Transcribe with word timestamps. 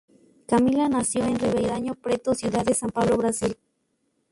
Camila 0.47 0.89
nació 0.89 1.25
en 1.25 1.37
Ribeirão 1.37 1.93
Preto, 1.93 2.33
ciudad 2.33 2.65
de 2.65 2.73
San 2.73 2.89
Pablo, 2.89 3.17
Brasil. 3.17 3.55